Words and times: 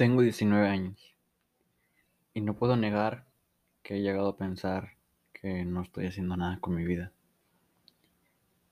Tengo 0.00 0.22
19 0.22 0.66
años 0.66 1.14
y 2.32 2.40
no 2.40 2.56
puedo 2.56 2.74
negar 2.74 3.26
que 3.82 3.96
he 3.96 4.00
llegado 4.00 4.30
a 4.30 4.36
pensar 4.38 4.96
que 5.34 5.66
no 5.66 5.82
estoy 5.82 6.06
haciendo 6.06 6.38
nada 6.38 6.58
con 6.58 6.74
mi 6.74 6.86
vida, 6.86 7.12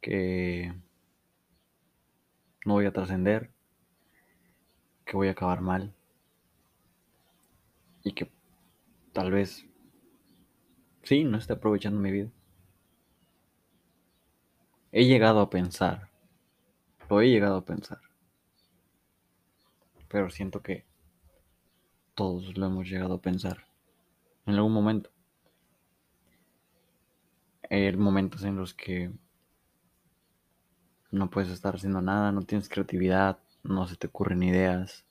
que 0.01 0.73
no 2.65 2.73
voy 2.73 2.87
a 2.87 2.95
trascender, 2.95 3.53
que 5.05 5.19
voy 5.19 5.29
a 5.29 5.33
acabar 5.33 5.61
mal 5.61 5.95
y 8.03 8.13
que 8.13 8.33
tal 9.13 9.31
vez 9.31 9.67
sí, 11.03 11.25
no 11.25 11.37
esté 11.37 11.53
aprovechando 11.53 12.01
mi 12.01 12.11
vida. 12.11 12.31
He 14.93 15.05
llegado 15.05 15.41
a 15.41 15.51
pensar, 15.51 16.09
lo 17.11 17.21
he 17.21 17.29
llegado 17.29 17.59
a 17.59 17.67
pensar, 17.67 18.01
pero 20.09 20.31
siento 20.31 20.63
que 20.63 20.88
todos 22.19 22.59
lo 22.59 22.67
hemos 22.67 22.89
llegado 22.89 23.15
a 23.15 23.23
pensar 23.23 23.59
en 24.45 24.55
algún 24.55 24.73
momento. 24.73 25.09
Hay 27.71 27.97
momentos 27.97 28.43
en 28.43 28.57
los 28.57 28.75
que 28.75 29.13
no 31.13 31.31
puedes 31.31 31.53
estar 31.53 31.77
haciendo 31.77 32.03
nada, 32.03 32.33
no 32.33 32.43
tienes 32.43 32.69
creatividad, 32.69 33.39
no 33.63 33.87
se 33.87 33.95
te 33.95 34.09
ocurren 34.09 34.43
ideas 34.43 35.05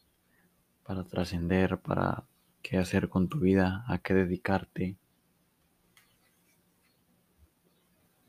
para 0.83 1.05
trascender, 1.05 1.77
para 1.77 2.25
qué 2.61 2.77
hacer 2.77 3.08
con 3.08 3.30
tu 3.30 3.39
vida, 3.39 3.85
a 3.88 3.99
qué 3.99 4.13
dedicarte. 4.13 4.97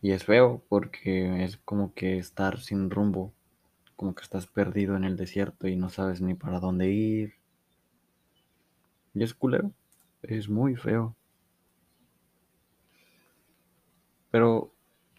Y 0.03 0.13
es 0.13 0.23
feo 0.23 0.63
porque 0.69 1.43
es 1.43 1.57
como 1.57 1.95
que 1.95 2.17
estar 2.19 2.61
sin 2.61 2.91
rumbo, 2.91 3.35
como 3.97 4.15
que 4.15 4.23
estás 4.23 4.47
perdido 4.47 4.97
en 4.97 5.03
el 5.03 5.17
desierto 5.17 5.67
y 5.67 5.75
no 5.75 5.89
sabes 5.89 6.21
ni 6.21 6.35
para 6.35 6.61
dónde 6.61 6.93
ir. 6.93 7.38
Y 9.19 9.25
es 9.25 9.35
culero, 9.35 9.73
es 10.23 10.49
muy 10.49 10.77
feo. 10.77 11.17
Pero 14.31 14.73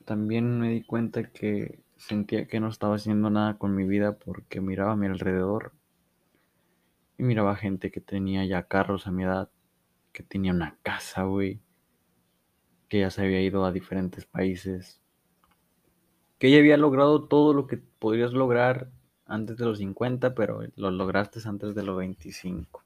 también 0.05 0.57
me 0.57 0.69
di 0.69 0.83
cuenta 0.83 1.33
que 1.33 1.83
sentía 1.97 2.47
que 2.47 2.61
no 2.61 2.69
estaba 2.69 2.95
haciendo 2.95 3.29
nada 3.29 3.57
con 3.57 3.75
mi 3.75 3.85
vida 3.85 4.17
porque 4.17 4.61
miraba 4.61 4.93
a 4.93 4.95
mi 4.95 5.07
alrededor 5.07 5.73
y 7.17 7.23
miraba 7.23 7.57
gente 7.57 7.91
que 7.91 7.99
tenía 7.99 8.45
ya 8.45 8.69
carros 8.69 9.05
a 9.05 9.11
mi 9.11 9.23
edad, 9.23 9.51
que 10.13 10.23
tenía 10.23 10.53
una 10.53 10.77
casa, 10.81 11.23
güey, 11.23 11.59
que 12.87 13.01
ya 13.01 13.09
se 13.09 13.23
había 13.23 13.41
ido 13.41 13.65
a 13.65 13.73
diferentes 13.73 14.25
países, 14.25 15.01
que 16.37 16.49
ya 16.51 16.59
había 16.59 16.77
logrado 16.77 17.27
todo 17.27 17.53
lo 17.53 17.67
que 17.67 17.75
podrías 17.75 18.31
lograr 18.31 18.91
antes 19.25 19.57
de 19.57 19.65
los 19.65 19.79
50, 19.79 20.35
pero 20.35 20.61
lo 20.77 20.89
lograste 20.89 21.41
antes 21.45 21.75
de 21.75 21.83
los 21.83 21.97
25. 21.97 22.85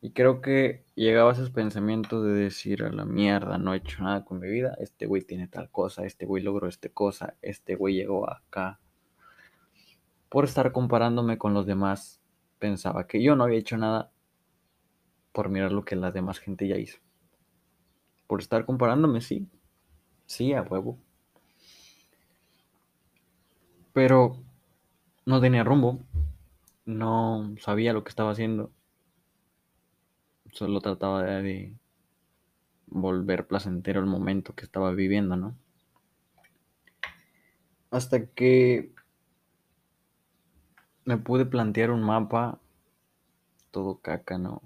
Y 0.00 0.12
creo 0.12 0.40
que 0.40 0.84
llegaba 0.94 1.30
a 1.30 1.32
esos 1.32 1.50
pensamientos 1.50 2.24
de 2.24 2.32
decir 2.32 2.84
a 2.84 2.92
la 2.92 3.04
mierda, 3.04 3.58
no 3.58 3.74
he 3.74 3.78
hecho 3.78 4.02
nada 4.02 4.24
con 4.24 4.38
mi 4.38 4.48
vida, 4.48 4.76
este 4.78 5.06
güey 5.06 5.22
tiene 5.22 5.48
tal 5.48 5.70
cosa, 5.70 6.04
este 6.04 6.24
güey 6.24 6.42
logró 6.42 6.68
esta 6.68 6.88
cosa, 6.88 7.34
este 7.42 7.74
güey 7.74 7.94
llegó 7.94 8.30
acá. 8.30 8.78
Por 10.28 10.44
estar 10.44 10.70
comparándome 10.70 11.36
con 11.36 11.52
los 11.52 11.66
demás, 11.66 12.20
pensaba 12.60 13.08
que 13.08 13.22
yo 13.22 13.34
no 13.34 13.44
había 13.44 13.58
hecho 13.58 13.76
nada 13.76 14.12
por 15.32 15.48
mirar 15.48 15.72
lo 15.72 15.84
que 15.84 15.96
la 15.96 16.12
demás 16.12 16.38
gente 16.38 16.68
ya 16.68 16.76
hizo. 16.76 16.98
Por 18.28 18.40
estar 18.40 18.64
comparándome, 18.66 19.20
sí. 19.20 19.48
Sí, 20.26 20.52
a 20.52 20.62
huevo. 20.62 20.98
Pero 23.92 24.36
no 25.26 25.40
tenía 25.40 25.64
rumbo. 25.64 25.98
No 26.84 27.54
sabía 27.58 27.92
lo 27.92 28.04
que 28.04 28.10
estaba 28.10 28.30
haciendo 28.30 28.70
solo 30.58 30.80
trataba 30.80 31.22
de, 31.22 31.72
volver 32.90 33.46
placentero 33.46 34.00
el 34.00 34.06
momento 34.06 34.54
que 34.54 34.64
estaba 34.64 34.92
viviendo, 34.92 35.36
¿no? 35.36 35.56
Hasta 37.90 38.26
que 38.26 38.92
me 41.04 41.16
pude 41.16 41.46
plantear 41.46 41.90
un 41.90 42.02
mapa 42.02 42.60
todo 43.70 44.00
caca, 44.00 44.38
¿no? 44.38 44.62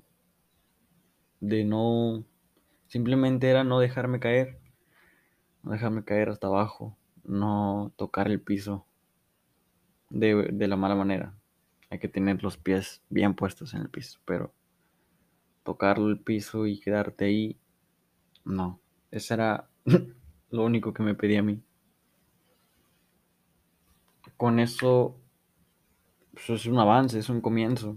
De 1.40 1.64
no, 1.64 2.24
simplemente 2.86 3.48
era 3.48 3.64
no 3.64 3.78
dejarme 3.78 4.20
caer, 4.20 4.60
no 5.62 5.72
dejarme 5.72 6.04
caer 6.04 6.30
hasta 6.30 6.46
abajo, 6.46 6.96
no 7.24 7.92
tocar 7.96 8.28
el 8.28 8.40
piso 8.40 8.86
de, 10.10 10.48
de 10.52 10.68
la 10.68 10.76
mala 10.76 10.94
manera. 10.94 11.34
Hay 11.90 11.98
que 11.98 12.08
tener 12.08 12.42
los 12.42 12.56
pies 12.56 13.02
bien 13.10 13.34
puestos 13.34 13.74
en 13.74 13.82
el 13.82 13.90
piso, 13.90 14.18
pero 14.24 14.54
tocarlo 15.62 16.08
el 16.08 16.18
piso 16.20 16.66
y 16.66 16.80
quedarte 16.80 17.26
ahí. 17.26 17.58
No, 18.44 18.80
eso 19.10 19.34
era 19.34 19.68
lo 20.50 20.64
único 20.64 20.92
que 20.92 21.02
me 21.02 21.14
pedía 21.14 21.40
a 21.40 21.42
mí. 21.42 21.62
Con 24.36 24.58
eso 24.58 25.16
pues 26.32 26.48
es 26.50 26.66
un 26.66 26.78
avance, 26.78 27.18
es 27.18 27.28
un 27.28 27.40
comienzo. 27.40 27.96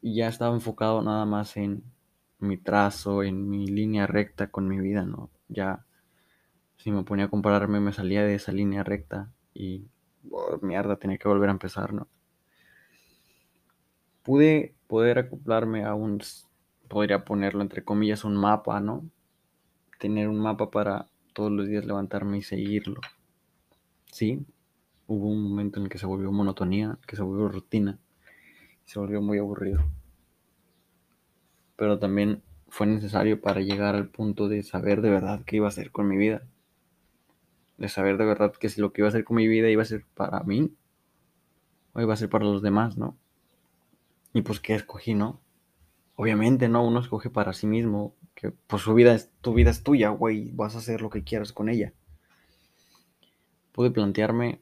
Y 0.00 0.16
ya 0.16 0.28
estaba 0.28 0.54
enfocado 0.54 1.02
nada 1.02 1.24
más 1.24 1.56
en 1.56 1.84
mi 2.38 2.56
trazo, 2.56 3.22
en 3.22 3.48
mi 3.48 3.66
línea 3.66 4.06
recta 4.06 4.50
con 4.50 4.66
mi 4.66 4.80
vida, 4.80 5.04
¿no? 5.04 5.30
Ya 5.48 5.86
si 6.76 6.90
me 6.90 7.04
ponía 7.04 7.26
a 7.26 7.30
compararme 7.30 7.78
me 7.78 7.92
salía 7.92 8.24
de 8.24 8.34
esa 8.34 8.50
línea 8.50 8.82
recta 8.82 9.30
y 9.54 9.86
oh, 10.30 10.58
mierda, 10.62 10.96
tenía 10.96 11.18
que 11.18 11.28
volver 11.28 11.48
a 11.48 11.52
empezar, 11.52 11.92
¿no? 11.92 12.08
Pude 14.24 14.74
poder 14.92 15.18
acoplarme 15.18 15.86
a 15.86 15.94
un, 15.94 16.20
podría 16.86 17.24
ponerlo 17.24 17.62
entre 17.62 17.82
comillas, 17.82 18.26
un 18.26 18.36
mapa, 18.36 18.78
¿no? 18.78 19.08
Tener 19.98 20.28
un 20.28 20.38
mapa 20.38 20.70
para 20.70 21.08
todos 21.32 21.50
los 21.50 21.66
días 21.66 21.86
levantarme 21.86 22.36
y 22.36 22.42
seguirlo. 22.42 23.00
Sí, 24.12 24.44
hubo 25.06 25.28
un 25.28 25.44
momento 25.44 25.78
en 25.78 25.84
el 25.84 25.88
que 25.88 25.96
se 25.96 26.04
volvió 26.04 26.30
monotonía, 26.30 26.98
que 27.06 27.16
se 27.16 27.22
volvió 27.22 27.48
rutina, 27.48 27.98
se 28.84 28.98
volvió 28.98 29.22
muy 29.22 29.38
aburrido. 29.38 29.82
Pero 31.76 31.98
también 31.98 32.42
fue 32.68 32.86
necesario 32.86 33.40
para 33.40 33.62
llegar 33.62 33.94
al 33.94 34.10
punto 34.10 34.50
de 34.50 34.62
saber 34.62 35.00
de 35.00 35.08
verdad 35.08 35.42
qué 35.46 35.56
iba 35.56 35.64
a 35.64 35.70
hacer 35.70 35.90
con 35.90 36.06
mi 36.06 36.18
vida. 36.18 36.42
De 37.78 37.88
saber 37.88 38.18
de 38.18 38.26
verdad 38.26 38.52
que 38.52 38.68
si 38.68 38.82
lo 38.82 38.92
que 38.92 39.00
iba 39.00 39.08
a 39.08 39.08
hacer 39.08 39.24
con 39.24 39.36
mi 39.36 39.48
vida 39.48 39.70
iba 39.70 39.80
a 39.80 39.86
ser 39.86 40.04
para 40.14 40.42
mí 40.42 40.70
o 41.94 42.02
iba 42.02 42.12
a 42.12 42.18
ser 42.18 42.28
para 42.28 42.44
los 42.44 42.60
demás, 42.60 42.98
¿no? 42.98 43.16
Y 44.32 44.42
pues 44.42 44.60
qué 44.60 44.74
escogí, 44.74 45.14
¿no? 45.14 45.40
Obviamente, 46.16 46.68
¿no? 46.68 46.86
Uno 46.86 47.00
escoge 47.00 47.30
para 47.30 47.52
sí 47.52 47.66
mismo, 47.66 48.14
que 48.34 48.50
pues 48.50 48.82
su 48.82 48.94
vida 48.94 49.14
es, 49.14 49.30
tu 49.40 49.54
vida 49.54 49.70
es 49.70 49.82
tuya, 49.82 50.10
güey, 50.10 50.50
vas 50.52 50.74
a 50.74 50.78
hacer 50.78 51.00
lo 51.02 51.10
que 51.10 51.24
quieras 51.24 51.52
con 51.52 51.68
ella. 51.68 51.92
Pude 53.72 53.90
plantearme 53.90 54.60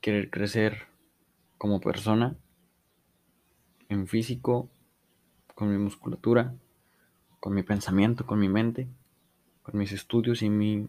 querer 0.00 0.30
crecer 0.30 0.88
como 1.58 1.80
persona, 1.80 2.36
en 3.88 4.06
físico, 4.06 4.68
con 5.54 5.70
mi 5.70 5.78
musculatura, 5.78 6.54
con 7.38 7.54
mi 7.54 7.62
pensamiento, 7.62 8.26
con 8.26 8.38
mi 8.40 8.48
mente, 8.48 8.88
con 9.62 9.78
mis 9.78 9.92
estudios 9.92 10.42
y 10.42 10.50
mi, 10.50 10.88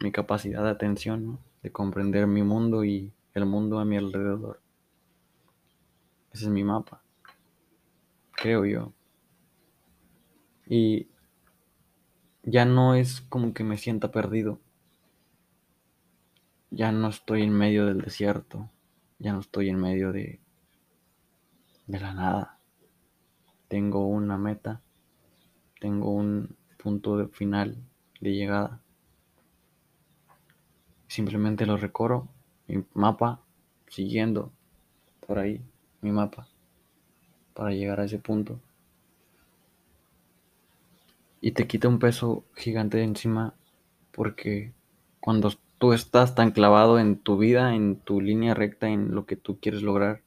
mi 0.00 0.10
capacidad 0.10 0.64
de 0.64 0.70
atención, 0.70 1.38
de 1.62 1.70
comprender 1.70 2.26
mi 2.26 2.42
mundo 2.42 2.84
y 2.84 3.12
el 3.34 3.46
mundo 3.46 3.78
a 3.78 3.84
mi 3.84 3.96
alrededor. 3.96 4.60
Ese 6.32 6.44
es 6.44 6.50
mi 6.50 6.62
mapa, 6.62 7.02
creo 8.32 8.64
yo. 8.64 8.92
Y 10.66 11.08
ya 12.44 12.64
no 12.64 12.94
es 12.94 13.20
como 13.22 13.52
que 13.52 13.64
me 13.64 13.76
sienta 13.76 14.12
perdido. 14.12 14.60
Ya 16.70 16.92
no 16.92 17.08
estoy 17.08 17.42
en 17.42 17.52
medio 17.52 17.86
del 17.86 18.00
desierto. 18.00 18.70
Ya 19.18 19.32
no 19.32 19.40
estoy 19.40 19.68
en 19.70 19.80
medio 19.80 20.12
de, 20.12 20.40
de 21.88 22.00
la 22.00 22.14
nada. 22.14 22.58
Tengo 23.66 24.06
una 24.06 24.38
meta. 24.38 24.80
Tengo 25.80 26.12
un 26.12 26.56
punto 26.80 27.16
de 27.16 27.26
final 27.26 27.76
de 28.20 28.34
llegada. 28.34 28.80
Simplemente 31.08 31.66
lo 31.66 31.76
recorro. 31.76 32.28
Mi 32.68 32.84
mapa. 32.94 33.42
Siguiendo 33.88 34.52
por 35.26 35.40
ahí 35.40 35.60
mi 36.00 36.12
mapa 36.12 36.48
para 37.54 37.70
llegar 37.72 38.00
a 38.00 38.04
ese 38.04 38.18
punto. 38.18 38.60
Y 41.40 41.52
te 41.52 41.66
quita 41.66 41.88
un 41.88 41.98
peso 41.98 42.44
gigante 42.54 42.98
de 42.98 43.04
encima 43.04 43.54
porque 44.12 44.72
cuando 45.20 45.50
tú 45.78 45.92
estás 45.92 46.34
tan 46.34 46.50
clavado 46.50 46.98
en 46.98 47.16
tu 47.16 47.38
vida, 47.38 47.74
en 47.74 47.96
tu 47.96 48.20
línea 48.20 48.54
recta, 48.54 48.88
en 48.88 49.14
lo 49.14 49.24
que 49.24 49.36
tú 49.36 49.58
quieres 49.60 49.82
lograr, 49.82 50.22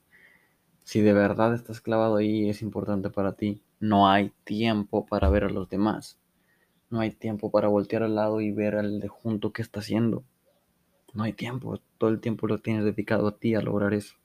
si 0.84 1.02
de 1.02 1.14
verdad 1.14 1.54
estás 1.54 1.82
clavado 1.82 2.18
ahí 2.18 2.50
es 2.50 2.62
importante 2.62 3.10
para 3.10 3.34
ti, 3.34 3.62
no 3.80 4.10
hay 4.10 4.32
tiempo 4.44 5.06
para 5.06 5.30
ver 5.30 5.46
a 5.46 5.50
los 5.50 5.70
demás. 5.70 6.18
No 6.90 7.00
hay 7.00 7.12
tiempo 7.12 7.52
para 7.52 7.68
voltear 7.68 8.04
al 8.04 8.16
lado 8.16 8.42
y 8.42 8.52
ver 8.52 8.76
al 8.76 9.00
de 9.00 9.08
junto 9.08 9.52
que 9.52 9.62
está 9.62 9.80
haciendo. 9.80 10.24
No 11.14 11.24
hay 11.24 11.34
tiempo, 11.34 11.80
todo 11.98 12.10
el 12.10 12.20
tiempo 12.20 12.48
lo 12.48 12.60
tienes 12.60 12.84
dedicado 12.84 13.28
a 13.28 13.38
ti 13.38 13.56
a 13.56 13.62
lograr 13.62 13.94
eso. 13.94 14.16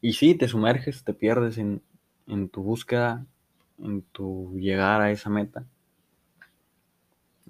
Y 0.00 0.12
sí, 0.12 0.34
te 0.34 0.48
sumerges, 0.48 1.04
te 1.04 1.14
pierdes 1.14 1.58
en, 1.58 1.82
en 2.26 2.48
tu 2.48 2.62
búsqueda, 2.62 3.26
en 3.78 4.02
tu 4.02 4.56
llegar 4.58 5.00
a 5.00 5.10
esa 5.10 5.30
meta. 5.30 5.64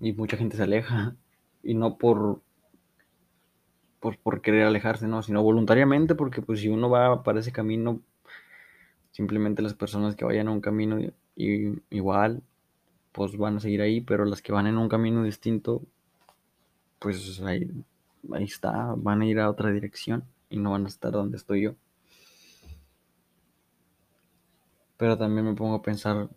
Y 0.00 0.12
mucha 0.12 0.36
gente 0.36 0.56
se 0.56 0.62
aleja. 0.62 1.16
Y 1.62 1.74
no 1.74 1.98
por, 1.98 2.40
por, 4.00 4.40
querer 4.40 4.64
alejarse, 4.64 5.08
no, 5.08 5.22
sino 5.22 5.42
voluntariamente, 5.42 6.14
porque 6.14 6.40
pues 6.42 6.60
si 6.60 6.68
uno 6.68 6.88
va 6.88 7.22
para 7.22 7.40
ese 7.40 7.52
camino, 7.52 8.00
simplemente 9.10 9.62
las 9.62 9.74
personas 9.74 10.14
que 10.16 10.24
vayan 10.24 10.48
a 10.48 10.52
un 10.52 10.60
camino 10.60 10.98
igual, 11.36 12.42
pues 13.12 13.36
van 13.36 13.56
a 13.56 13.60
seguir 13.60 13.82
ahí, 13.82 14.00
pero 14.00 14.24
las 14.24 14.42
que 14.42 14.52
van 14.52 14.66
en 14.66 14.78
un 14.78 14.88
camino 14.88 15.24
distinto, 15.24 15.82
pues 17.00 17.40
ahí, 17.40 17.68
ahí 18.32 18.44
está, 18.44 18.94
van 18.96 19.22
a 19.22 19.26
ir 19.26 19.40
a 19.40 19.50
otra 19.50 19.70
dirección 19.70 20.24
y 20.50 20.58
no 20.58 20.72
van 20.72 20.84
a 20.84 20.88
estar 20.88 21.12
donde 21.12 21.36
estoy 21.36 21.62
yo. 21.62 21.74
Pero 24.98 25.16
también 25.16 25.46
me 25.46 25.54
pongo 25.54 25.76
a 25.76 25.82
pensar, 25.82 26.28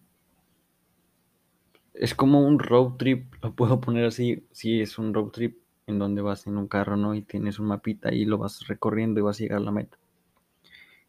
es 1.94 2.16
como 2.16 2.42
un 2.42 2.60
road 2.60 2.94
trip, 2.98 3.34
lo 3.42 3.54
puedo 3.54 3.82
poner 3.82 4.06
así, 4.06 4.48
sí, 4.52 4.82
es 4.82 4.98
un 4.98 5.14
road 5.14 5.32
trip 5.32 5.60
en 5.88 6.00
donde 6.00 6.22
vas 6.22 6.48
en 6.48 6.58
un 6.58 6.68
carro, 6.68 6.96
¿no? 6.96 7.14
Y 7.16 7.22
tienes 7.22 7.60
un 7.60 7.68
mapita 7.68 8.14
y 8.14 8.26
lo 8.26 8.38
vas 8.38 8.68
recorriendo 8.68 9.20
y 9.20 9.24
vas 9.24 9.38
a 9.38 9.44
llegar 9.44 9.58
a 9.58 9.64
la 9.66 9.72
meta. 9.72 9.98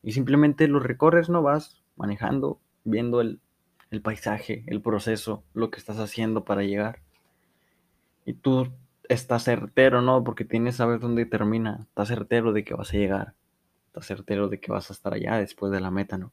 Y 0.02 0.12
simplemente 0.12 0.66
lo 0.66 0.80
recorres, 0.80 1.28
¿no? 1.28 1.42
Vas 1.42 1.82
manejando, 1.96 2.58
viendo 2.84 3.20
el, 3.20 3.40
el 3.90 4.02
paisaje, 4.02 4.64
el 4.66 4.80
proceso, 4.80 5.44
lo 5.54 5.70
que 5.70 5.78
estás 5.78 5.98
haciendo 5.98 6.44
para 6.44 6.62
llegar. 6.62 7.00
Y 8.24 8.34
tú 8.34 8.72
estás 9.08 9.44
certero, 9.44 10.02
¿no? 10.02 10.24
Porque 10.24 10.44
tienes 10.44 10.76
saber 10.76 11.00
dónde 11.00 11.26
termina. 11.26 11.86
Estás 11.88 12.08
certero 12.08 12.52
de 12.52 12.64
que 12.64 12.74
vas 12.74 12.92
a 12.92 12.96
llegar. 12.96 13.34
Estás 13.86 14.06
certero 14.06 14.48
de 14.48 14.58
que 14.58 14.72
vas 14.72 14.90
a 14.90 14.94
estar 14.94 15.14
allá 15.14 15.36
después 15.36 15.70
de 15.70 15.80
la 15.80 15.90
meta, 15.90 16.18
¿no? 16.18 16.32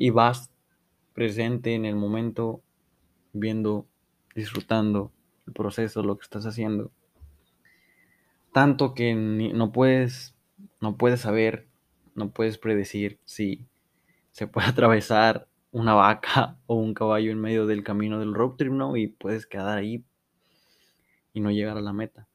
Y 0.00 0.08
vas 0.08 0.50
presente 1.12 1.74
en 1.74 1.84
el 1.84 1.94
momento, 1.94 2.62
viendo, 3.34 3.86
disfrutando 4.34 5.12
el 5.46 5.52
proceso, 5.52 6.02
lo 6.02 6.16
que 6.16 6.22
estás 6.22 6.46
haciendo. 6.46 6.90
Tanto 8.54 8.94
que 8.94 9.14
no 9.14 9.72
puedes, 9.72 10.34
no 10.80 10.96
puedes 10.96 11.20
saber, 11.20 11.66
no 12.14 12.30
puedes 12.30 12.56
predecir 12.56 13.18
si 13.26 13.66
se 14.30 14.46
puede 14.46 14.68
atravesar 14.68 15.46
una 15.70 15.92
vaca 15.92 16.56
o 16.66 16.76
un 16.76 16.94
caballo 16.94 17.30
en 17.30 17.38
medio 17.38 17.66
del 17.66 17.84
camino 17.84 18.18
del 18.20 18.32
road 18.32 18.56
trip, 18.56 18.72
¿no? 18.72 18.96
Y 18.96 19.08
puedes 19.08 19.44
quedar 19.44 19.76
ahí 19.76 20.02
y 21.34 21.40
no 21.40 21.50
llegar 21.50 21.76
a 21.76 21.82
la 21.82 21.92
meta. 21.92 22.26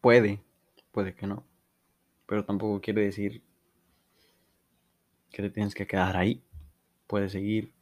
Puede, 0.00 0.40
puede 0.92 1.14
que 1.14 1.26
no. 1.26 1.44
Pero 2.24 2.42
tampoco 2.46 2.80
quiere 2.80 3.02
decir 3.02 3.42
que 5.30 5.42
te 5.42 5.50
tienes 5.50 5.74
que 5.74 5.86
quedar 5.86 6.16
ahí. 6.16 6.42
Puedes 7.06 7.32
seguir 7.32 7.72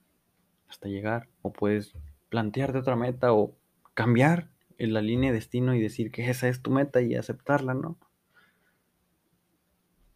hasta 0.68 0.88
llegar 0.88 1.28
o 1.42 1.52
puedes 1.52 1.94
plantearte 2.28 2.78
otra 2.78 2.96
meta 2.96 3.32
o 3.32 3.56
cambiar 3.94 4.50
en 4.78 4.92
la 4.92 5.02
línea 5.02 5.30
de 5.30 5.36
destino 5.36 5.74
y 5.74 5.80
decir 5.80 6.12
que 6.12 6.28
esa 6.28 6.48
es 6.48 6.62
tu 6.62 6.70
meta 6.70 7.00
y 7.00 7.14
aceptarla, 7.14 7.74
¿no? 7.74 7.98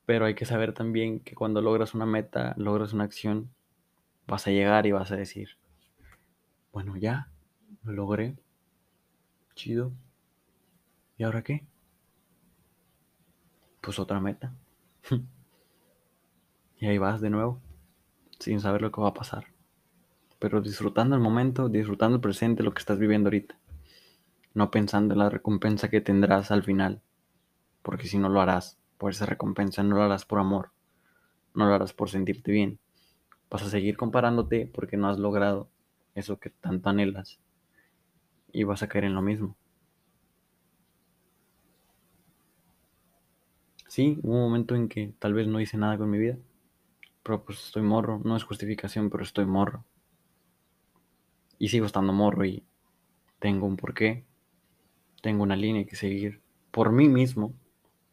Pero 0.06 0.26
hay 0.26 0.34
que 0.34 0.44
saber 0.44 0.72
también 0.72 1.20
que 1.20 1.34
cuando 1.34 1.60
logras 1.60 1.94
una 1.94 2.06
meta, 2.06 2.54
logras 2.56 2.92
una 2.92 3.04
acción, 3.04 3.50
vas 4.26 4.46
a 4.46 4.50
llegar 4.50 4.86
y 4.86 4.92
vas 4.92 5.10
a 5.10 5.16
decir, 5.16 5.50
bueno, 6.72 6.96
ya, 6.96 7.28
lo 7.82 7.92
logré, 7.92 8.36
chido. 9.54 9.92
¿Y 11.16 11.24
ahora 11.24 11.42
qué? 11.42 11.66
Pues 13.80 13.98
otra 13.98 14.20
meta. 14.20 14.54
y 16.82 16.88
ahí 16.88 16.98
vas 16.98 17.20
de 17.20 17.30
nuevo, 17.30 17.60
sin 18.40 18.58
saber 18.58 18.82
lo 18.82 18.90
que 18.90 19.00
va 19.00 19.10
a 19.10 19.14
pasar. 19.14 19.44
Pero 20.40 20.60
disfrutando 20.60 21.14
el 21.14 21.22
momento, 21.22 21.68
disfrutando 21.68 22.16
el 22.16 22.20
presente, 22.20 22.64
lo 22.64 22.74
que 22.74 22.80
estás 22.80 22.98
viviendo 22.98 23.28
ahorita. 23.28 23.56
No 24.52 24.72
pensando 24.72 25.14
en 25.14 25.20
la 25.20 25.30
recompensa 25.30 25.88
que 25.88 26.00
tendrás 26.00 26.50
al 26.50 26.64
final. 26.64 27.00
Porque 27.82 28.08
si 28.08 28.18
no 28.18 28.28
lo 28.28 28.40
harás 28.40 28.78
por 28.98 29.12
esa 29.12 29.26
recompensa, 29.26 29.84
no 29.84 29.94
lo 29.94 30.02
harás 30.02 30.24
por 30.24 30.40
amor. 30.40 30.72
No 31.54 31.66
lo 31.66 31.72
harás 31.72 31.92
por 31.92 32.10
sentirte 32.10 32.50
bien. 32.50 32.80
Vas 33.48 33.62
a 33.62 33.70
seguir 33.70 33.96
comparándote 33.96 34.66
porque 34.66 34.96
no 34.96 35.08
has 35.08 35.20
logrado 35.20 35.68
eso 36.16 36.40
que 36.40 36.50
tanto 36.50 36.88
anhelas. 36.88 37.38
Y 38.50 38.64
vas 38.64 38.82
a 38.82 38.88
caer 38.88 39.04
en 39.04 39.14
lo 39.14 39.22
mismo. 39.22 39.54
Sí, 43.86 44.18
hubo 44.24 44.34
un 44.34 44.42
momento 44.42 44.74
en 44.74 44.88
que 44.88 45.12
tal 45.20 45.32
vez 45.32 45.46
no 45.46 45.60
hice 45.60 45.76
nada 45.76 45.96
con 45.96 46.10
mi 46.10 46.18
vida. 46.18 46.36
Pero 47.22 47.44
pues 47.44 47.64
estoy 47.64 47.82
morro. 47.82 48.20
No 48.24 48.36
es 48.36 48.44
justificación, 48.44 49.10
pero 49.10 49.22
estoy 49.22 49.46
morro. 49.46 49.84
Y 51.58 51.68
sigo 51.68 51.86
estando 51.86 52.12
morro 52.12 52.44
y 52.44 52.64
tengo 53.38 53.66
un 53.66 53.76
porqué. 53.76 54.24
Tengo 55.22 55.42
una 55.42 55.56
línea 55.56 55.84
que 55.84 55.96
seguir 55.96 56.40
por 56.70 56.90
mí 56.92 57.08
mismo. 57.08 57.54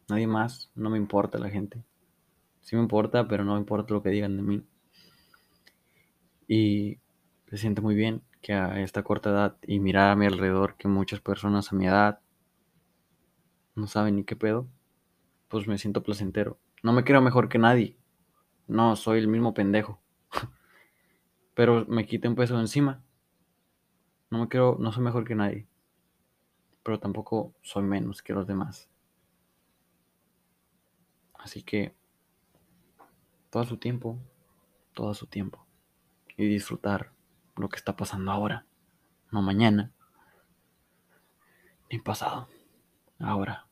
Nadie 0.08 0.26
más. 0.26 0.70
No 0.74 0.90
me 0.90 0.98
importa 0.98 1.38
la 1.38 1.50
gente. 1.50 1.84
Sí 2.60 2.76
me 2.76 2.82
importa, 2.82 3.26
pero 3.26 3.44
no 3.44 3.54
me 3.54 3.60
importa 3.60 3.94
lo 3.94 4.02
que 4.02 4.10
digan 4.10 4.36
de 4.36 4.42
mí. 4.42 4.62
Y 6.46 6.98
se 7.48 7.56
siente 7.56 7.80
muy 7.80 7.94
bien 7.94 8.22
que 8.42 8.52
a 8.54 8.80
esta 8.80 9.02
corta 9.02 9.30
edad 9.30 9.56
y 9.66 9.80
mirar 9.80 10.10
a 10.10 10.16
mi 10.16 10.26
alrededor 10.26 10.76
que 10.76 10.88
muchas 10.88 11.20
personas 11.20 11.72
a 11.72 11.76
mi 11.76 11.86
edad 11.86 12.20
no 13.74 13.86
saben 13.86 14.16
ni 14.16 14.24
qué 14.24 14.36
pedo, 14.36 14.68
pues 15.48 15.66
me 15.66 15.78
siento 15.78 16.02
placentero. 16.02 16.58
No 16.82 16.92
me 16.92 17.04
quiero 17.04 17.22
mejor 17.22 17.48
que 17.48 17.58
nadie. 17.58 17.96
No, 18.70 18.94
soy 18.94 19.18
el 19.18 19.26
mismo 19.26 19.52
pendejo. 19.52 20.00
Pero 21.54 21.84
me 21.86 22.06
quité 22.06 22.28
un 22.28 22.36
peso 22.36 22.54
de 22.54 22.60
encima. 22.60 23.02
No 24.30 24.38
me 24.38 24.48
quiero, 24.48 24.76
no 24.78 24.92
soy 24.92 25.02
mejor 25.02 25.24
que 25.24 25.34
nadie. 25.34 25.66
Pero 26.84 27.00
tampoco 27.00 27.52
soy 27.62 27.82
menos 27.82 28.22
que 28.22 28.32
los 28.32 28.46
demás. 28.46 28.88
Así 31.34 31.64
que 31.64 31.96
todo 33.50 33.64
su 33.64 33.76
tiempo, 33.76 34.16
todo 34.94 35.14
su 35.14 35.26
tiempo. 35.26 35.66
Y 36.36 36.46
disfrutar 36.46 37.10
lo 37.56 37.68
que 37.68 37.76
está 37.76 37.96
pasando 37.96 38.30
ahora, 38.30 38.66
no 39.32 39.42
mañana, 39.42 39.90
ni 41.90 41.98
pasado, 41.98 42.48
ahora. 43.18 43.66